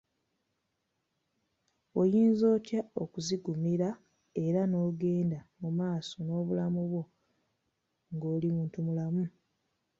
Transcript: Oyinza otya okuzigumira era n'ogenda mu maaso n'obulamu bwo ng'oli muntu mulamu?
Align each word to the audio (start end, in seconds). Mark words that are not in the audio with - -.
Oyinza 2.01 2.45
otya 2.55 2.81
okuzigumira 3.03 3.89
era 4.45 4.61
n'ogenda 4.67 5.39
mu 5.61 5.69
maaso 5.79 6.15
n'obulamu 6.21 6.81
bwo 6.89 7.03
ng'oli 8.13 8.47
muntu 8.55 8.77
mulamu? 8.85 9.23